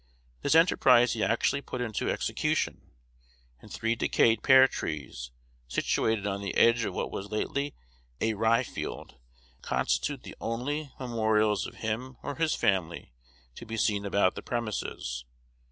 [0.41, 2.89] This enterprise he actually put into execution;
[3.61, 5.29] and three decayed pear trees,
[5.67, 7.75] situated on the "edge" of what was lately
[8.19, 9.17] a rye field,
[9.61, 13.13] constitute the only memorials of him or his family
[13.53, 15.23] to be seen about the premises.